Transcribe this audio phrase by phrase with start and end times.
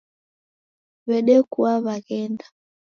[1.07, 2.45] Wedekua waghenda